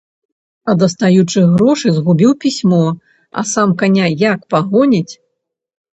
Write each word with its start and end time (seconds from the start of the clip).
А 0.71 0.73
дастаючы 0.83 1.43
грошы, 1.51 1.87
згубіў 1.99 2.31
пісьмо, 2.45 2.81
а 3.43 3.47
сам 3.53 3.77
каня 3.83 4.07
як 4.33 4.39
пагоніць! 4.55 5.13